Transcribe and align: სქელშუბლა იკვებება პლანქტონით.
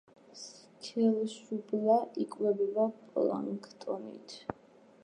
სქელშუბლა 0.43 1.99
იკვებება 2.25 2.87
პლანქტონით. 3.13 4.37